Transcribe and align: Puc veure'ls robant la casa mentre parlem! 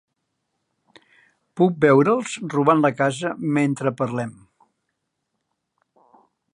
Puc 1.61 1.75
veure'ls 1.85 2.33
robant 2.55 2.81
la 2.87 2.93
casa 3.03 3.35
mentre 3.59 3.95
parlem! 4.03 4.35